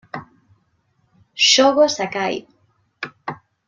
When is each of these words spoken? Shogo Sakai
Shogo 1.47 1.85
Sakai 1.87 2.33